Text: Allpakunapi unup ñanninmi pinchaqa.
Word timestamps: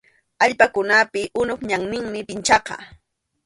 Allpakunapi 0.43 1.21
unup 1.41 1.61
ñanninmi 1.69 2.19
pinchaqa. 2.27 2.75